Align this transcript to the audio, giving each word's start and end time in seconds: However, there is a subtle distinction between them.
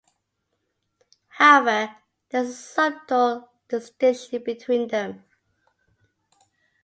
However, 1.27 1.95
there 2.31 2.41
is 2.41 2.49
a 2.49 2.53
subtle 2.55 3.51
distinction 3.69 4.43
between 4.43 4.87
them. 4.87 5.23